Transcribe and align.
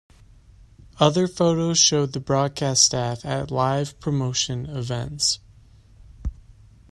Other 0.99 1.27
photos 1.27 1.77
showed 1.77 2.13
the 2.13 2.19
broadcast 2.19 2.83
staff 2.85 3.23
at 3.23 3.51
live 3.51 3.99
promotion 3.99 4.65
events. 4.65 5.37